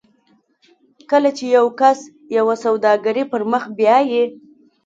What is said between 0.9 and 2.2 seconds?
کله چې یو کس